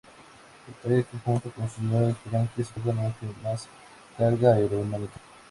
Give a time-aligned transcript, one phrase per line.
[0.65, 3.67] Detalles que junto con sus nuevas branquias, aportan aún más
[4.17, 5.19] carga aerodinámica.